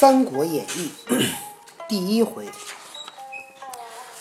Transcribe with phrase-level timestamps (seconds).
[0.00, 0.92] 三国演义》
[1.88, 2.48] 第一回：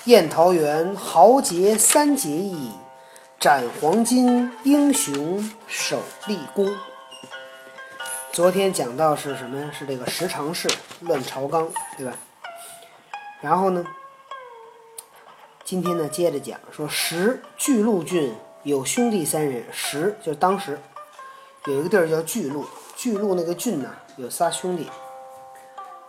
[0.05, 2.71] 宴桃园豪杰三结义，
[3.39, 6.75] 斩黄金英雄首立功。
[8.31, 9.71] 昨天讲到是什么呀？
[9.71, 10.67] 是这个十常侍
[11.01, 12.17] 乱朝纲，对吧？
[13.39, 13.85] 然后呢，
[15.63, 18.33] 今天呢接着讲说石巨鹿郡
[18.63, 20.81] 有兄弟三人，石就是当时
[21.65, 24.89] 有一个地儿叫巨鹿，巨鹿那个郡呐有仨兄弟，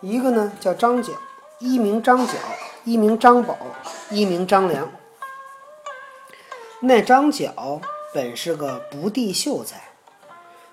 [0.00, 1.12] 一个呢叫张角，
[1.58, 2.32] 一名张角，
[2.84, 3.58] 一名张宝，
[4.10, 4.88] 一名张良。
[6.80, 7.80] 那张角
[8.14, 9.82] 本是个不第秀才。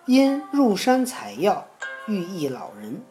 [0.05, 1.65] 因入山采药，
[2.05, 3.01] 遇一老人，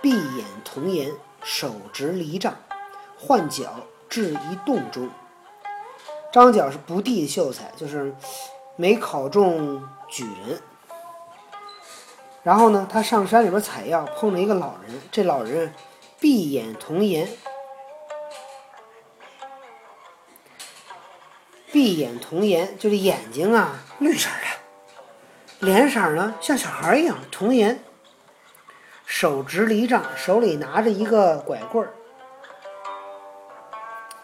[0.00, 1.12] 闭眼童颜，
[1.42, 2.54] 手执犁杖，
[3.18, 5.10] 换脚至一洞中。
[6.32, 8.14] 张角是不第秀才，就是
[8.76, 10.60] 没考中举人。
[12.48, 15.70] 然后呢，他上山里边采药，碰着一个老人，这老人
[16.18, 17.28] 闭眼童颜，
[21.70, 25.66] 闭眼童颜就是眼睛啊绿色的。
[25.66, 27.84] 脸色呢像小孩一样童颜，
[29.04, 31.92] 手执犁杖，手里拿着一个拐棍儿。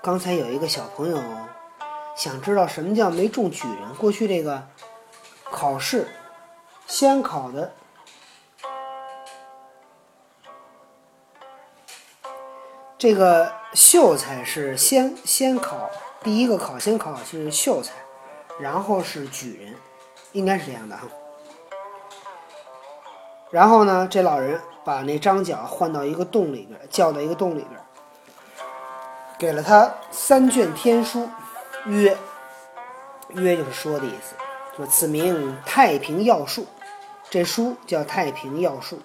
[0.01, 1.23] 刚才有一个小朋友
[2.17, 3.95] 想知道什么叫没中举人。
[3.97, 4.67] 过去这个
[5.51, 6.09] 考试
[6.87, 7.75] 先考的
[13.05, 15.91] 这个秀才是先先考
[16.23, 17.93] 第一个考先考是秀才，
[18.59, 19.75] 然后是举人，
[20.33, 21.03] 应该是这样的哈。
[23.51, 27.79] 然后呢，这老人把那张角换到一个洞里边，叫到一个洞里边，
[29.39, 31.29] 给了他三卷天书，
[31.85, 32.17] 曰
[33.35, 34.35] 曰就是说的意思，
[34.79, 36.67] 说此名太平要术，
[37.29, 38.99] 这书叫太平要术，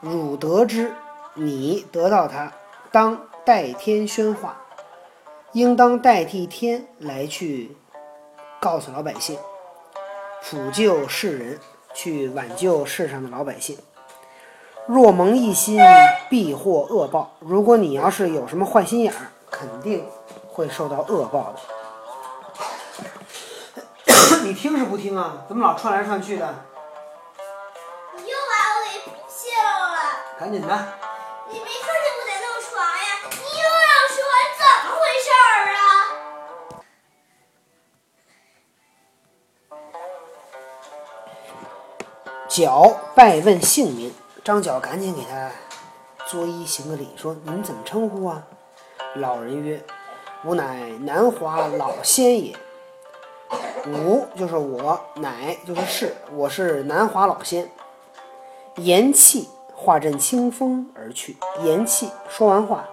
[0.00, 0.94] 汝得之，
[1.34, 2.50] 你得到它，
[2.92, 4.56] 当代天宣化，
[5.52, 7.76] 应当代替天来去
[8.60, 9.38] 告诉老百姓，
[10.42, 11.58] 普救世人。
[11.94, 13.76] 去挽救世上的老百姓。
[14.86, 15.78] 若蒙一心，
[16.30, 17.36] 必获恶报。
[17.38, 20.08] 如果你要是有什么坏心眼儿，肯定
[20.48, 21.60] 会受到恶报的。
[24.42, 25.44] 你听是不听啊？
[25.46, 26.54] 怎么老串来串去的？
[28.16, 28.88] 你又把我给
[29.28, 29.98] 泄露了！
[30.40, 31.01] 赶紧的！
[42.52, 44.12] 角拜问姓名，
[44.44, 45.50] 张角赶紧给他
[46.26, 48.42] 作揖行个礼，说：“您怎么称呼啊？”
[49.16, 49.82] 老人曰
[50.44, 52.54] ：“吾乃南华老仙也。
[53.86, 57.70] 吾就是我，乃就是是，我是南华老仙。
[58.76, 61.38] 言气化阵清风而去。
[61.62, 62.84] 言气说完话，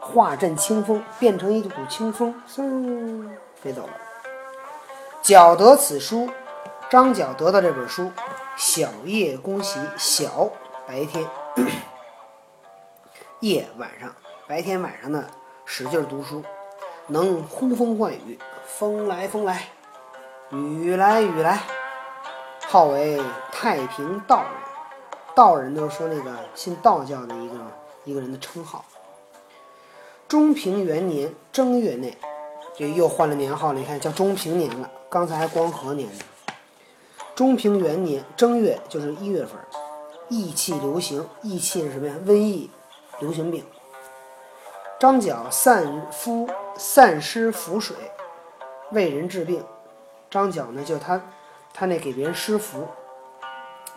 [0.00, 3.94] 化阵清风，变成一股清风，嗖飞走了。
[5.22, 6.28] 角得此书，
[6.90, 8.10] 张角得到这本书。”
[8.56, 10.50] 小夜恭喜，小
[10.86, 11.26] 白天，
[13.40, 14.14] 夜晚上，
[14.46, 15.26] 白天晚上呢，
[15.64, 16.42] 使劲读书，
[17.06, 19.68] 能呼风唤雨，风来风来，
[20.50, 21.60] 雨来雨来，
[22.68, 23.20] 号为
[23.50, 24.52] 太平道人。
[25.34, 27.54] 道人就是说那个信道教的一个
[28.04, 28.84] 一个人的称号。
[30.28, 32.16] 中平元年正月内，
[32.76, 36.24] 这又换了年号了，你看叫中平年了，刚才还光和年呢。
[37.34, 39.56] 中平元年正月，就是一月份，
[40.28, 41.26] 疫气流行。
[41.42, 42.14] 疫气是什么呀？
[42.26, 42.70] 瘟疫，
[43.20, 43.64] 流行病。
[45.00, 47.96] 张角散敷散施符水，
[48.90, 49.64] 为人治病。
[50.30, 51.20] 张角呢，就他
[51.72, 52.86] 他那给别人施符，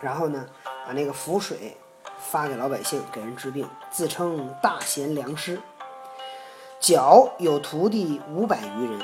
[0.00, 0.46] 然后呢，
[0.86, 1.76] 把那个符水
[2.18, 5.60] 发给老百姓，给人治病，自称大贤良师。
[6.80, 9.00] 角有徒弟五百余人。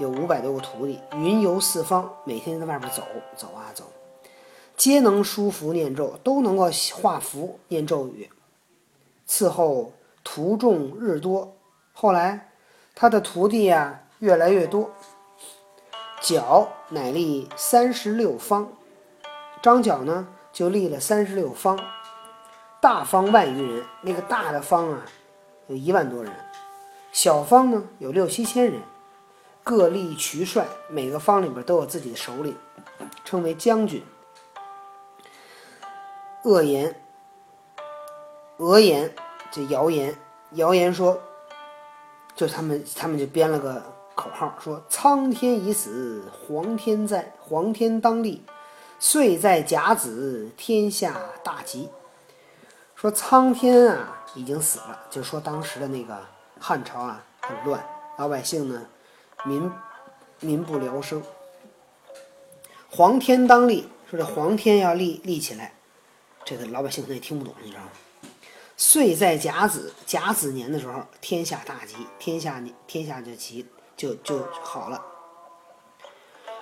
[0.00, 3.02] 有五百多个徒弟，云游四方，每天在外边走
[3.36, 3.84] 走啊走，
[4.74, 8.30] 皆能书符念咒，都能够画符念咒语。
[9.28, 9.92] 伺候
[10.24, 11.54] 徒众日多，
[11.92, 12.48] 后来
[12.94, 14.90] 他的徒弟呀越来越多。
[16.22, 18.72] 角乃立三十六方，
[19.62, 21.78] 张角呢就立了三十六方，
[22.80, 25.02] 大方万余人，那个大的方啊
[25.66, 26.32] 有一万多人，
[27.12, 28.80] 小方呢有六七千人。
[29.62, 32.56] 各立渠帅，每个方里边都有自己的首领，
[33.24, 34.02] 称为将军。
[36.44, 37.02] 恶言，
[38.56, 39.14] 讹言，
[39.50, 40.16] 这谣言，
[40.52, 41.20] 谣言说，
[42.34, 43.82] 就他们，他们就编了个
[44.14, 48.42] 口号，说：“苍天已死，黄天在，黄天当立，
[48.98, 51.90] 岁在甲子，天下大吉。”
[52.96, 56.18] 说苍天啊已经死了，就说当时的那个
[56.58, 57.82] 汉朝啊很乱，
[58.16, 58.86] 老百姓呢
[59.44, 59.70] 民
[60.40, 61.22] 民不聊生。
[62.90, 65.74] 皇天当立，说这皇天要立立起来，
[66.44, 67.90] 这个老百姓可能也听不懂，你知道吗？
[68.76, 73.66] 岁在甲子，甲子年的时候，天下大吉，天下天下就吉
[73.96, 75.04] 就就好了。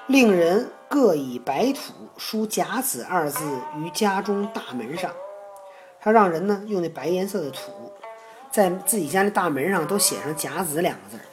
[0.08, 3.44] 令人各以白土书“甲子”二字
[3.76, 5.12] 于家中大门上。
[6.00, 7.92] 他让人呢用那白颜色的土，
[8.50, 11.24] 在自己家那大门上都写上“甲子”两个字儿。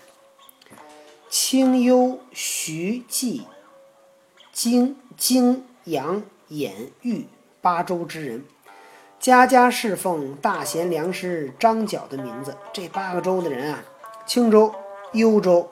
[1.29, 3.45] 清幽、徐、季、
[4.51, 7.25] 京、京、阳、兖、豫
[7.61, 8.45] 八州之人，
[9.19, 12.55] 家家侍奉大贤良师张角的名字。
[12.71, 13.83] 这八个州的人啊，
[14.25, 14.73] 青州、
[15.13, 15.69] 幽州、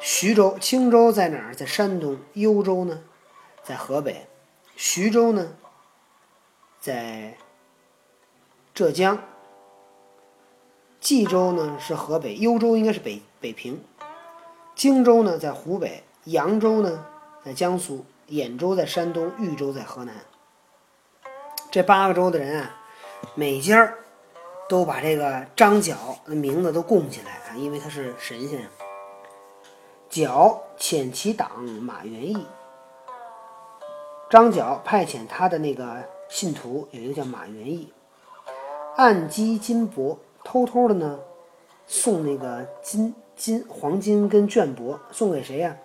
[0.00, 0.56] 徐州。
[0.60, 1.54] 青州在哪儿？
[1.54, 2.18] 在山东。
[2.34, 3.02] 幽州呢，
[3.62, 4.26] 在河北。
[4.76, 5.56] 徐州呢，
[6.80, 7.36] 在。
[8.74, 9.20] 浙江、
[11.00, 13.82] 冀州呢是河北，幽州应该是北北平，
[14.78, 17.04] 荆州呢在湖北，扬州呢
[17.44, 20.14] 在江苏，兖州在山东，豫州在河南。
[21.68, 22.76] 这八个州的人啊，
[23.34, 23.98] 每家儿
[24.68, 28.68] 都把这个张角的名字都供起来啊，因为他是神仙。
[30.08, 32.46] 角遣其党马元义，
[34.30, 37.92] 张角派遣他的那个信徒有一个叫马元义。
[38.96, 41.18] 暗积金帛，偷偷的呢，
[41.88, 45.76] 送那个金金黄金跟绢帛，送给谁呀？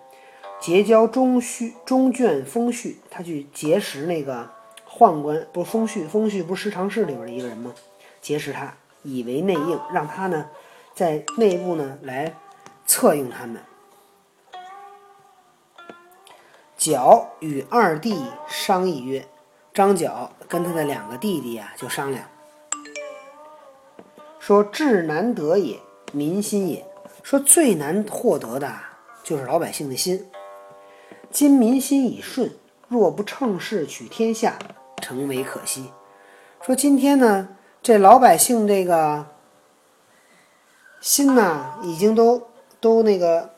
[0.60, 4.50] 结交中序中卷封序，他去结识那个
[4.88, 7.72] 宦官，不是封序，封序不是十常侍里边的一个人吗？
[8.20, 10.48] 结识他，以为内应，让他呢
[10.94, 12.34] 在内部呢来
[12.86, 13.62] 策应他们。
[16.76, 18.16] 角与二弟
[18.48, 19.24] 商议曰
[19.72, 22.28] ：“张角跟他的两个弟弟呀，就商量。”
[24.40, 25.78] 说至难得也，
[26.12, 26.84] 民心也。
[27.24, 28.70] 说最难获得的
[29.22, 30.26] 就是老百姓的心。
[31.30, 32.52] 今民心已顺，
[32.86, 34.58] 若不乘势取天下，
[35.00, 35.90] 诚为可惜。
[36.60, 37.48] 说今天呢，
[37.82, 39.26] 这老百姓这个
[41.00, 42.46] 心呐，已经都
[42.78, 43.54] 都那个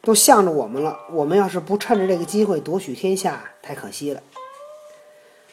[0.00, 0.98] 都向着我们了。
[1.12, 4.22] 我们要是不趁着这个机会夺取天下，太可惜了。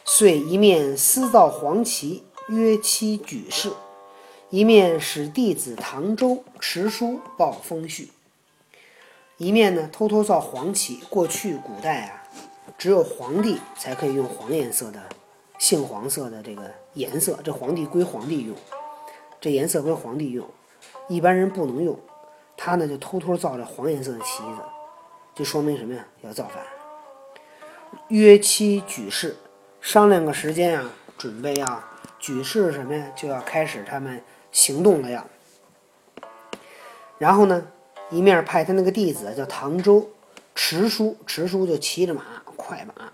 [0.06, 3.70] 遂一面私造黄旗，约期举事。
[4.50, 8.10] 一面使弟子唐周持书报封序，
[9.36, 10.98] 一面呢偷偷造黄旗。
[11.08, 12.24] 过去古代啊，
[12.76, 15.00] 只有皇帝才可以用黄颜色的、
[15.56, 18.56] 杏黄色的这个颜色，这皇帝归皇帝用，
[19.40, 20.44] 这颜色归皇帝用，
[21.08, 21.96] 一般人不能用。
[22.56, 24.58] 他呢就偷偷造这黄颜色的旗子，
[25.32, 26.04] 就说明什么呀？
[26.22, 26.60] 要造反。
[28.08, 29.36] 约期举事，
[29.80, 31.88] 商量个时间啊，准备啊
[32.18, 33.12] 举事什么呀？
[33.14, 34.20] 就要开始他们。
[34.52, 35.24] 行动了呀，
[37.18, 37.66] 然后呢，
[38.10, 40.08] 一面派他那个弟子叫唐周
[40.54, 42.22] 迟叔，迟叔就骑着马，
[42.56, 43.12] 快马，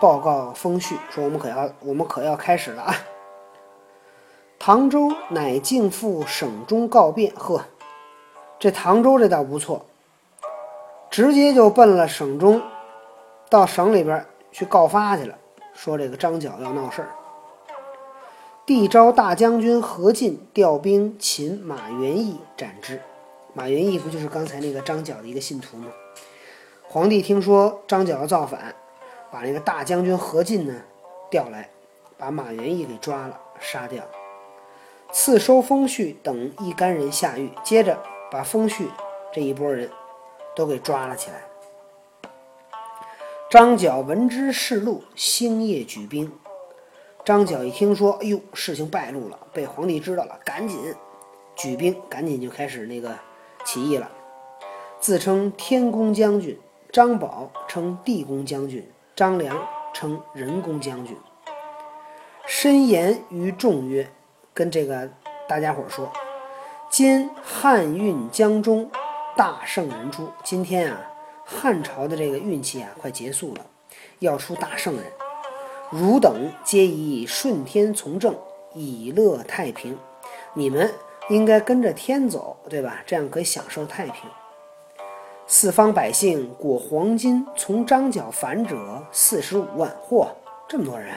[0.00, 2.94] 报告封序，说我们可要，我们可要开始了啊。
[4.58, 7.64] 唐周乃径赴省中告变，呵，
[8.58, 9.84] 这唐周这倒不错，
[11.10, 12.62] 直接就奔了省中，
[13.50, 15.36] 到省里边去告发去了，
[15.74, 17.08] 说这个张角要闹事儿。
[18.66, 22.98] 帝召大将军何进调兵擒马元义斩之。
[23.52, 25.88] 马元义不就是刚才那个张角的一个信徒吗？
[26.82, 28.74] 皇帝听说张角要造反，
[29.30, 30.74] 把那个大将军何进呢
[31.30, 31.68] 调来，
[32.16, 34.02] 把马元义给抓了，杀掉。
[35.12, 38.88] 赐收封序等一干人下狱，接着把封序
[39.30, 39.90] 这一波人
[40.56, 41.42] 都给抓了起来。
[43.50, 46.32] 张角闻之示路，星夜举兵。
[47.24, 50.94] 张角一听说，哎呦，事情败露了，被皇帝知道了，赶紧
[51.56, 53.16] 举兵，赶紧就开始那个
[53.64, 54.10] 起义了。
[55.00, 56.58] 自称天公将军，
[56.92, 61.16] 张宝称地公将军，张良称人公将军。
[62.46, 64.06] 申言于众曰
[64.52, 65.08] ：“跟这个
[65.48, 66.12] 大家伙说，
[66.90, 68.90] 今汉运将终，
[69.34, 70.28] 大圣人出。
[70.42, 71.00] 今天啊，
[71.46, 73.64] 汉朝的这个运气啊，快结束了，
[74.18, 75.04] 要出大圣人。”
[75.90, 78.34] 汝等皆以顺天从政，
[78.74, 79.98] 以乐太平。
[80.54, 80.92] 你们
[81.28, 83.02] 应该跟着天走，对吧？
[83.06, 84.28] 这样可以享受太平。
[85.46, 90.28] 四方百姓裹黄金从张角反者四十五万，嚯，
[90.68, 91.14] 这么多人！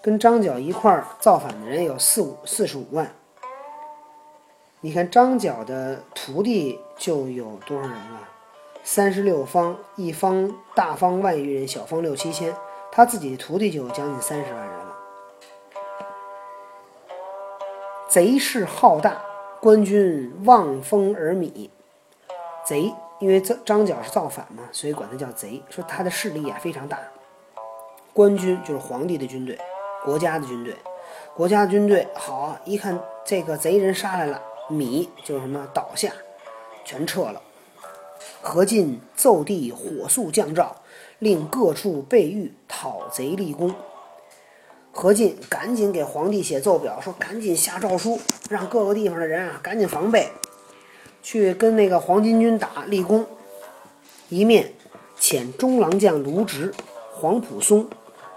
[0.00, 3.10] 跟张角一块儿造反的人有四五四十五万。
[4.80, 8.28] 你看张角的徒弟就有多少人了？
[8.82, 12.54] 三十六方，一方大方万余人，小方六七千。
[12.94, 14.96] 他自己的徒弟就有将近三十万人了。
[18.08, 19.20] 贼势浩大，
[19.60, 21.68] 官军望风而靡。
[22.64, 25.60] 贼，因为张张角是造反嘛，所以管他叫贼。
[25.68, 27.00] 说他的势力啊非常大，
[28.12, 29.58] 官军就是皇帝的军队，
[30.04, 30.76] 国家的军队，
[31.34, 36.12] 国家的军队好，一看这个贼人杀来了，米就是什么倒下，
[36.84, 37.42] 全撤了。
[38.46, 40.76] 何进奏帝火速降诏，
[41.18, 43.74] 令各处备御，讨贼立功。
[44.92, 48.20] 何进赶紧给皇帝写奏表，说赶紧下诏书，
[48.50, 50.28] 让各个地方的人啊赶紧防备，
[51.22, 53.24] 去跟那个黄巾军打立功。
[54.28, 54.74] 一面
[55.18, 56.74] 遣中郎将卢植、
[57.14, 57.88] 黄埔松、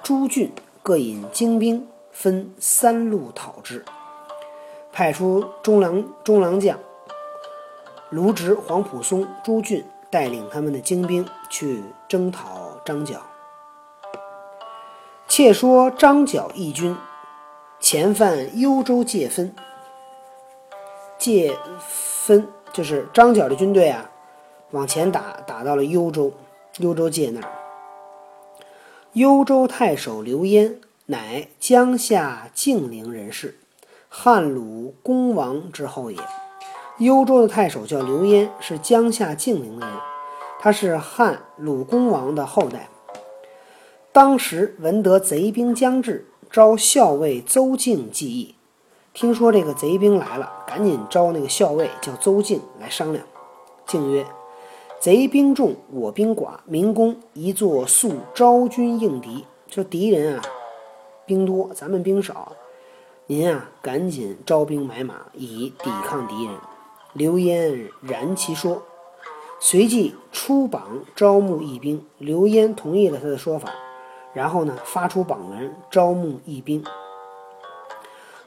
[0.01, 0.49] 朱俊
[0.81, 3.83] 各引精兵，分三路讨之。
[4.93, 6.79] 派出中郎中郎将
[8.09, 13.21] 卢植、黄埔松、朱俊带领他们的精兵去征讨张角。
[15.27, 16.95] 且说张角义军
[17.79, 19.53] 前犯幽州界分，
[21.19, 24.09] 界分就是张角的军队啊，
[24.71, 26.33] 往前打，打到了幽州，
[26.77, 27.51] 幽州界那儿。
[29.13, 33.59] 幽州太守刘焉，乃江夏晋陵人士，
[34.09, 36.17] 汉鲁公王之后也。
[36.99, 39.95] 幽州的太守叫刘焉，是江夏晋陵的人，
[40.59, 42.89] 他是汉鲁公王的后代。
[44.11, 48.55] 当时闻得贼兵将至，招校尉邹靖计议。
[49.13, 53.23] 听说这个贼兵来了，赶紧招那个校尉叫邹靖来商量。
[53.85, 54.25] 靖曰
[54.99, 59.45] ：“贼兵众，我兵寡，民工一作速招军应敌。
[59.69, 60.41] 说敌人啊，
[61.27, 62.53] 兵多，咱们兵少，
[63.27, 66.55] 您啊，赶紧招兵买马，以抵抗敌人。”
[67.17, 68.79] 刘焉然其说，
[69.59, 72.05] 随即出榜招募义兵。
[72.19, 73.74] 刘焉同意了他的说法。
[74.36, 76.86] 然后呢，发出榜文招募义兵。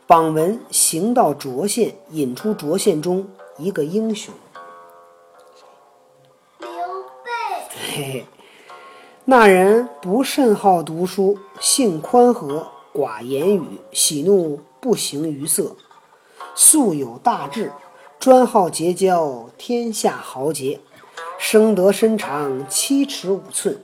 [0.07, 3.27] 榜文行到涿县，引出涿县中
[3.59, 4.33] 一个英雄。
[6.61, 8.27] 刘备，嘿嘿，
[9.25, 15.75] 那人不甚好读书，性宽和，寡言语，喜怒不形于色，
[16.55, 17.73] 素有大志，
[18.21, 20.79] 专好结交天下豪杰，
[21.39, 23.83] 生得身长七尺五寸。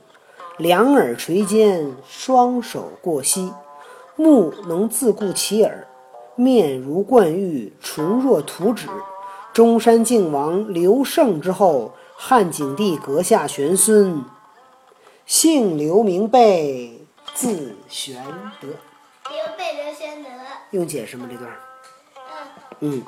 [0.57, 3.51] 两耳垂肩，双手过膝，
[4.15, 5.87] 目能自顾其耳，
[6.35, 8.87] 面如冠玉，唇若涂脂。
[9.53, 14.23] 中山靖王刘胜之后，汉景帝阁下玄孙，
[15.25, 17.01] 姓刘名备，
[17.33, 18.23] 字玄
[18.61, 18.67] 德。
[18.67, 20.29] 刘备刘玄德。
[20.69, 21.27] 用解释吗？
[21.27, 21.51] 这段？
[22.81, 23.03] 嗯，嗯，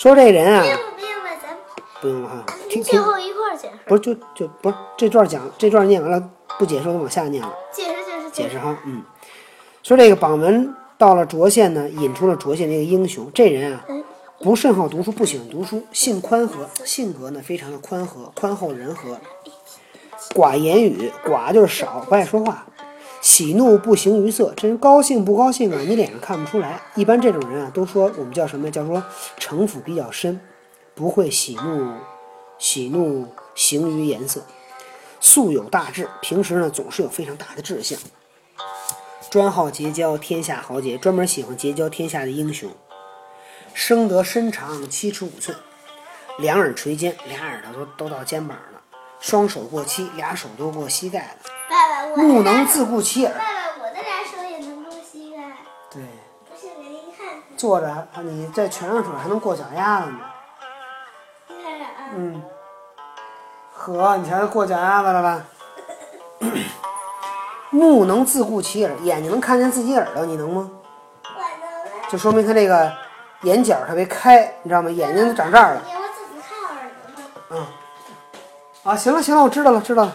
[0.00, 1.54] 说这人啊，不用不用了，咱
[2.00, 3.74] 不用了哈，听听，最后一块儿解释。
[3.84, 7.52] 不是就就不是这段讲这段念完了不解释，我往下念了。
[7.70, 9.02] 解释解释解释哈，嗯，
[9.82, 13.30] 说这个榜文到了涿县呢，引出了涿县这个英雄。
[13.34, 13.84] 这人啊，
[14.38, 19.20] 不甚好读书，不喜欢读书，性宽和，性格呢非常的宽和、宽厚仁和，
[20.34, 22.64] 寡言语，寡就是少，不爱说话，
[23.20, 24.52] 喜怒不形于色。
[24.56, 26.80] 这人高兴不高兴啊，你脸上看不出来。
[26.94, 28.70] 一般这种人啊，都说我们叫什么？
[28.70, 29.02] 叫说
[29.36, 30.40] 城府比较深，
[30.94, 31.94] 不会喜怒，
[32.58, 34.42] 喜怒形于颜色。
[35.20, 37.98] 素有大志，平时呢总是有非常大的志向，
[39.30, 42.70] 专好结交天下豪杰，专门喜欢结交天下的英雄。
[43.74, 45.56] 生得身长七尺五寸，
[46.38, 48.80] 两耳垂肩，俩耳朵都都到肩膀了，
[49.20, 53.38] 双手过膝，俩手都过膝盖了，爸爸，我的目能自顾其耳爸。
[53.38, 53.44] 爸，
[53.80, 55.42] 我的俩手也能够膝盖，
[55.88, 56.02] 对，
[56.50, 57.38] 不信给您看看。
[57.56, 60.18] 坐着啊，你在泉上水还能过脚丫子呢。
[61.46, 62.42] 你看看啊，嗯，
[63.72, 65.44] 呵，你瞧过脚丫子了吧？
[67.70, 70.68] 目能自顾其耳，眼睛能看见自己耳朵，你能吗？
[71.22, 72.10] 我能。
[72.10, 72.92] 就说明他这个
[73.42, 74.90] 眼角特别开，你知道吗？
[74.90, 75.82] 眼睛都长这儿了。
[75.86, 77.30] 给我自己看耳朵呢。
[77.50, 77.66] 嗯，
[78.82, 80.12] 啊，行了行了，我知道了知道了。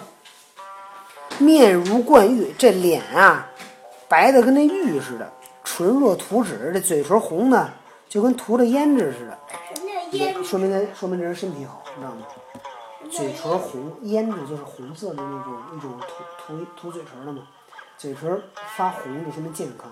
[1.40, 3.48] 面如冠玉，这脸啊，
[4.08, 5.32] 白的跟那玉似的，
[5.64, 7.70] 唇若涂脂，这嘴唇红的
[8.08, 9.38] 就跟涂了胭脂似的，
[10.12, 12.26] 那说明他说明这人身体好，你知道吗？
[13.10, 17.44] 嘴唇红，胭脂就是红色的那种一种涂涂涂嘴唇的嘛，
[17.98, 18.42] 嘴唇
[18.76, 19.92] 发红就说明健康，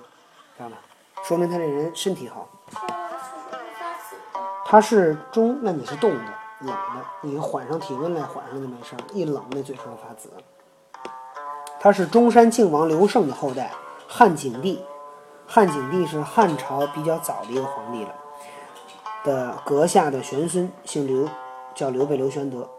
[0.57, 0.77] 知道吧？
[1.23, 2.47] 说明他这人身体好。
[4.65, 8.99] 他是中，那你是冻的、冷的，你缓上体温来，缓上就没事儿。
[9.13, 10.31] 一冷，那嘴唇就发紫。
[11.83, 13.69] 他是中山靖王刘胜的后代，
[14.07, 14.81] 汉景帝。
[15.45, 18.15] 汉景帝是汉朝比较早的一个皇帝了，
[19.25, 21.27] 的阁下的玄孙，姓刘，
[21.75, 22.69] 叫刘备刘玄德。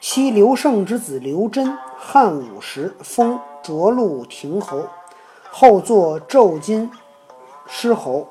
[0.00, 4.84] 昔刘胜之子刘桢，汉武时封涿鹿亭侯，
[5.52, 6.90] 后作骤金
[7.68, 8.26] 狮侯。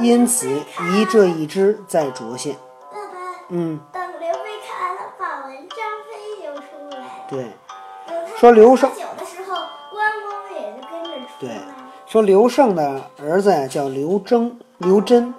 [0.00, 2.56] 因此移这一支在涿县。
[2.90, 5.78] 爸爸，嗯，等刘备看了，把文张
[6.08, 7.06] 飞就出来了。
[7.28, 7.52] 对，
[8.40, 9.54] 说刘胜酒的时候，
[9.90, 11.50] 关公也就跟着出对。
[12.06, 15.34] 说刘胜的儿子呀叫刘征，刘真。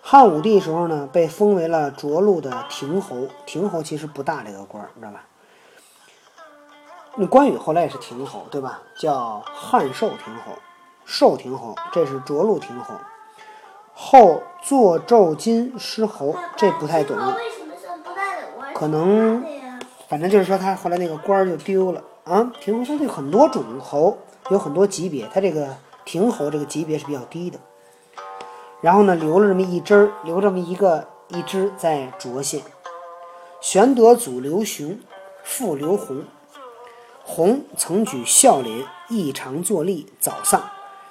[0.00, 3.26] 汉武帝时候呢，被封为了涿鹿的亭侯。
[3.46, 5.24] 亭侯其实不大这个官儿，知道吧？
[7.16, 8.80] 那关羽后来也是亭侯，对吧？
[8.96, 10.52] 叫汉寿亭侯，
[11.04, 12.94] 寿亭侯，这是涿鹿亭侯。
[13.92, 17.26] 后坐骤金狮侯，这不太懂爸。
[17.26, 18.72] 爸为什么算不大的官？
[18.72, 19.44] 可能，
[20.06, 22.52] 反正就是说他后来那个官儿就丢了啊。
[22.60, 24.18] 亭侯他有很多种侯，
[24.50, 27.58] 有很多级别，他这个亭侯这个级别是比较低的。
[28.80, 32.62] 然后呢，留了这么一支儿，留这么一个一支在涿县。
[33.60, 34.98] 玄德祖刘雄，
[35.44, 36.24] 父刘弘。
[37.22, 40.62] 弘曾举孝廉，异常作吏，早丧。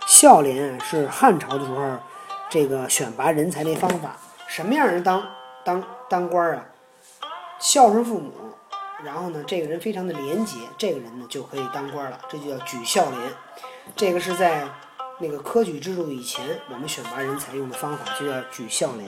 [0.08, 1.98] 孝廉，是汉朝的时候
[2.50, 4.18] 这个选拔人才的方法。
[4.48, 5.24] 什么样人当
[5.64, 6.66] 当当官啊？
[7.60, 8.32] 孝顺父母，
[9.04, 13.22] 然后呢，这个人非常的廉洁，这个人呢就可以当官了，这就叫举孝廉。
[13.96, 14.68] 这个是在
[15.20, 19.08] 那个科举制度以前，我们选拔人才用的方法，就叫举孝廉。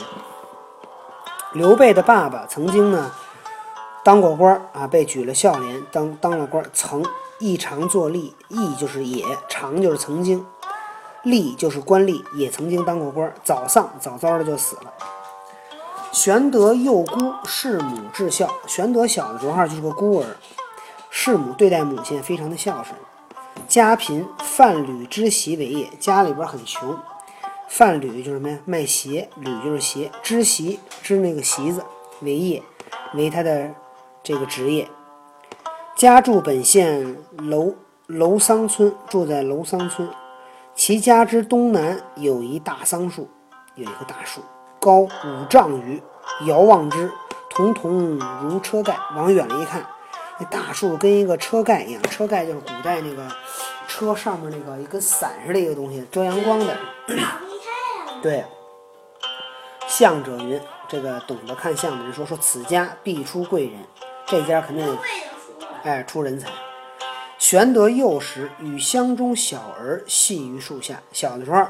[1.53, 3.11] 刘备的爸爸曾经呢
[4.03, 7.03] 当过官啊，被举了孝廉，当当了官，曾
[7.39, 10.45] 异常作吏，异就是也，常就是曾经，
[11.25, 14.93] 吏就是官吏，也曾经当过官，早丧，早早的就死了。
[16.11, 18.45] 玄德幼孤，弑母至孝。
[18.67, 20.25] 玄德小的时候就是个孤儿，
[21.09, 22.93] 弑母对待母亲非常的孝顺。
[23.65, 26.97] 家贫，贩履织席为业，家里边很穷。
[27.69, 28.59] 贩履就是什么呀？
[28.65, 31.81] 卖鞋，履就是鞋，织席织那个席子
[32.19, 32.61] 为业，
[33.13, 33.73] 为他的
[34.21, 34.89] 这个职业。
[35.95, 37.73] 家住本县楼
[38.07, 40.09] 楼桑村，住在楼桑村。
[40.75, 43.29] 其家之东南有一大桑树，
[43.75, 44.41] 有一棵大树，
[44.81, 46.01] 高五丈余，
[46.47, 47.11] 遥望之，
[47.51, 48.97] 彤彤如车盖。
[49.15, 49.85] 往远了一看，
[50.39, 53.27] 那大树跟一个车盖一样，车盖就是古代那个
[53.87, 56.75] 车上面那个一根伞似的一个东西，遮阳光的。
[58.23, 58.43] 对，
[59.87, 63.73] 相者云，这个懂得看相的人说说此家必出贵人，
[64.25, 64.97] 这家肯定。
[65.83, 66.47] 哎出人才。
[67.37, 71.67] 玄德幼时与乡中小儿戏于树下，小的时候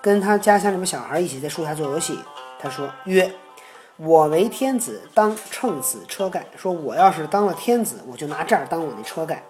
[0.00, 2.18] 跟他家乡里面小孩一起在树下做游戏。
[2.62, 3.34] 他说曰
[3.98, 6.46] ：“我为天子，当乘此车盖。
[6.56, 9.42] 说我要是当了天子，我就拿这儿当我那车盖。”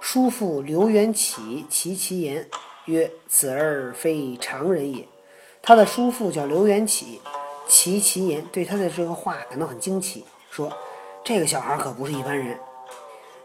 [0.00, 2.46] 叔父刘元起其其言
[2.84, 5.08] 曰：“此儿非常人也。”
[5.60, 7.20] 他的叔父叫刘元起，
[7.66, 10.70] 其其言对他的这个话感到很惊奇，说
[11.24, 12.56] ：“这个小孩可不是一般人。”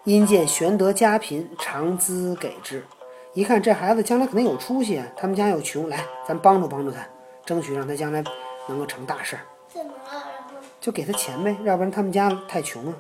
[0.06, 2.86] 因见玄德家贫，常资给之。
[3.34, 7.08] 一看这孩子将来肯定有出息啊，他们家又穷，来，咱帮助帮助他，
[7.46, 8.24] 争取让他将来
[8.70, 10.00] 能够成大事儿，怎么了？
[10.12, 12.94] 然后就给他钱呗，要不然他们家太穷了。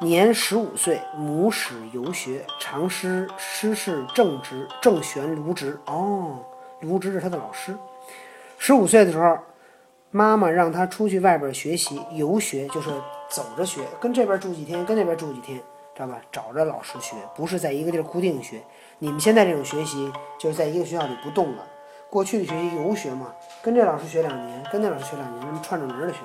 [0.00, 5.80] 年十五岁，母使游学，常师师事正直，正玄卢植。
[5.86, 6.44] 哦，
[6.80, 7.74] 卢植是他的老师。
[8.58, 9.38] 十五岁的时候，
[10.10, 12.90] 妈妈让他出去外边学习，游学就是
[13.30, 15.58] 走着学，跟这边住几天，跟那边住几天，
[15.94, 16.20] 知道吧？
[16.30, 18.60] 找着老师学，不是在一个地儿固定学。
[18.98, 21.66] 你们现在这种学习，就是在一个学校里不动了。
[22.16, 23.26] 过去的学习游学嘛，
[23.60, 26.20] 跟这老师学两年，跟那老师学两年，那么串着门儿的学。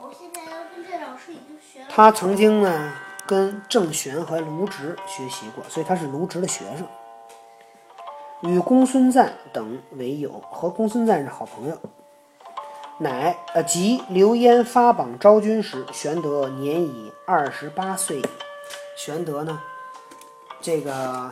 [0.00, 1.86] 我现在要跟这老师已经学了。
[1.90, 2.90] 他曾经呢
[3.26, 6.86] 跟郑玄和卢植学习过，所以他是卢植的学生。
[8.50, 11.76] 与公孙瓒等为友，和公孙瓒是好朋友。
[12.96, 18.22] 乃呃，即刘焉发榜招军时，玄德年已二十八岁。
[18.96, 19.60] 玄德呢，
[20.62, 21.30] 这个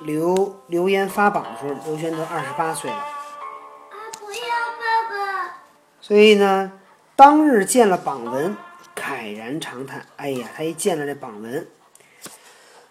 [0.00, 2.96] 刘刘焉发榜的时候，刘玄德二十八岁了。
[2.96, 5.58] 啊，不要，爸爸。
[6.00, 6.72] 所以呢，
[7.14, 8.56] 当日见了榜文，
[8.96, 10.06] 慨然长叹。
[10.16, 11.68] 哎呀，他一见了这榜文，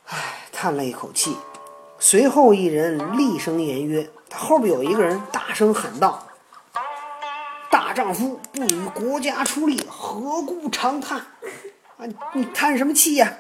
[0.06, 0.18] 唉，
[0.52, 1.36] 叹了一口气。
[2.00, 6.28] 随后一人厉声言曰：“他后边有一个人大声喊道
[7.70, 11.20] ：‘大丈夫不与国家出力，何故长叹？
[11.98, 13.38] 啊，你叹什么气呀？’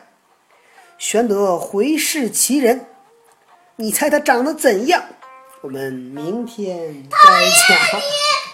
[0.99, 2.85] 玄德回视其人，
[3.81, 5.03] 你猜他长得怎样？
[5.61, 7.99] 我们明天再讲。
[7.99, 8.05] 你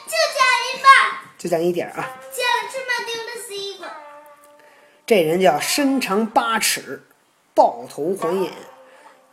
[0.08, 2.18] 就讲一半， 就讲一点儿啊。
[2.32, 3.90] 见了芝麻丢了西瓜。
[5.06, 7.04] 这人叫身长八尺，
[7.54, 8.54] 豹头环眼，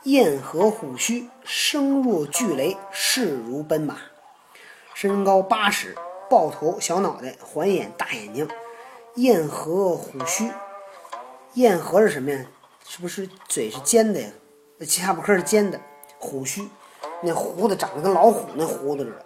[0.02, 3.98] 燕颌虎须，声若巨雷，势如奔马。
[4.94, 5.94] 身高八尺，
[6.28, 8.48] 豹头小脑袋，环眼大眼睛，
[9.14, 10.50] 燕颌虎须。
[11.52, 12.44] 燕颌是什么呀？
[12.84, 14.28] 是不是嘴是尖的呀？
[14.76, 15.80] 那下巴颏是尖的，
[16.18, 16.68] 虎须，
[17.22, 19.24] 那胡子长得跟老虎那胡子似的。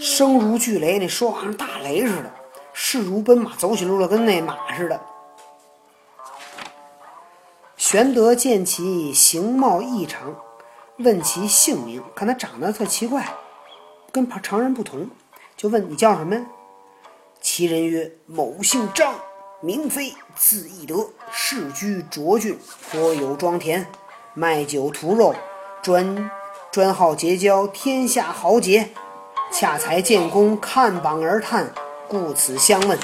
[0.00, 2.32] 声如巨雷，那说话像大雷似的，
[2.72, 5.00] 势如奔马，走起路来跟那马似的。
[7.76, 10.36] 玄德见其形貌异常，
[10.98, 13.34] 问其姓名，看他长得特奇怪，
[14.10, 15.10] 跟旁常人不同，
[15.56, 16.46] 就问你叫什么呀？
[17.42, 19.14] 其人曰：“某姓张，
[19.60, 22.58] 名飞，字翼德，世居涿郡，
[22.90, 23.86] 颇有庄田，
[24.34, 25.34] 卖酒屠肉，
[25.82, 26.30] 专
[26.70, 28.90] 专好结交天下豪杰。
[29.52, 31.72] 恰才见公看榜而叹，
[32.08, 32.96] 故此相问。”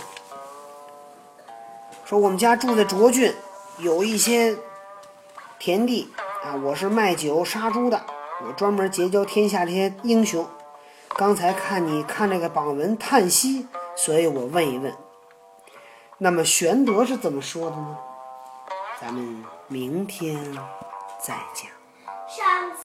[2.07, 3.35] 说我们家住在涿郡，
[3.79, 4.57] 有一些
[5.59, 6.09] 田地
[6.45, 8.01] 啊，我是卖酒杀猪的，
[8.47, 10.47] 我专门结交天下这些英雄。
[11.17, 14.95] 刚才看你看这个榜文叹息，所以我问一问。
[16.19, 17.99] 那么玄德是怎么说的呢？
[19.01, 20.57] 咱们明天
[21.27, 21.67] 再讲。
[22.29, 22.75] 上次。